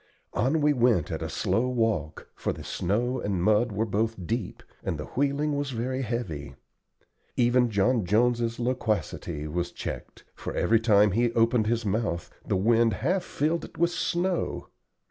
On 0.33 0.61
we 0.61 0.73
went 0.73 1.11
at 1.11 1.21
a 1.21 1.29
slow 1.29 1.67
walk, 1.67 2.27
for 2.33 2.51
the 2.53 2.63
snow 2.63 3.19
and 3.21 3.43
mud 3.43 3.71
were 3.71 3.85
both 3.85 4.25
deep, 4.25 4.63
and 4.83 4.97
the 4.97 5.05
wheeling 5.05 5.55
was 5.55 5.69
very 5.69 6.01
heavy. 6.01 6.55
Even 7.37 7.69
John 7.69 8.03
Jones's 8.03 8.59
loquacity 8.59 9.47
was 9.47 9.71
checked, 9.71 10.23
for 10.33 10.55
every 10.55 10.79
time 10.79 11.11
he 11.11 11.31
opened 11.33 11.67
his 11.67 11.85
mouth 11.85 12.31
the 12.43 12.57
wind 12.57 12.93
half 13.05 13.21
filled 13.23 13.63
it 13.63 13.77
with 13.77 13.91
snow. 13.91 14.69